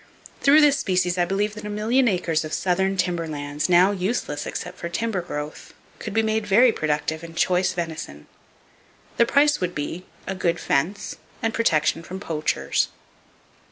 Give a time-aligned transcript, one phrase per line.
[0.41, 4.47] Through this species I believe that a million acres of southern timber lands, now useless
[4.47, 8.25] except for timber growth, could be made very productive in choice venison.
[9.17, 12.87] The price would be,—a good fence, and protection from poachers.